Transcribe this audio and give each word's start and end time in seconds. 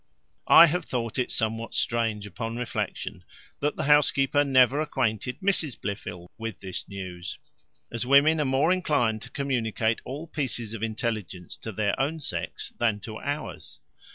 I 0.47 0.65
have 0.65 0.85
thought 0.85 1.19
it 1.19 1.31
somewhat 1.31 1.75
strange, 1.75 2.25
upon 2.25 2.55
reflection, 2.55 3.23
that 3.59 3.75
the 3.75 3.83
housekeeper 3.83 4.43
never 4.43 4.81
acquainted 4.81 5.39
Mrs 5.41 5.79
Blifil 5.79 6.27
with 6.39 6.59
this 6.59 6.89
news, 6.89 7.37
as 7.91 8.03
women 8.03 8.41
are 8.41 8.45
more 8.45 8.71
inclined 8.71 9.21
to 9.21 9.29
communicate 9.29 10.01
all 10.03 10.25
pieces 10.25 10.73
of 10.73 10.81
intelligence 10.81 11.55
to 11.57 11.71
their 11.71 11.93
own 12.01 12.19
sex, 12.19 12.73
than 12.79 12.99
to 13.01 13.19
ours. 13.19 13.79